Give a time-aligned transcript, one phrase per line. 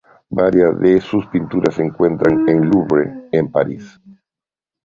[0.31, 4.01] Varias de sus pinturas se encuentran en el Louvre, en París.